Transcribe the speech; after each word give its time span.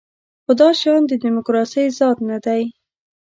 خو 0.43 0.51
دا 0.59 0.69
شیان 0.79 1.03
د 1.07 1.13
دیموکراسۍ 1.23 1.85
ذات 1.99 2.17
نه 2.29 2.37
دی. 2.45 2.63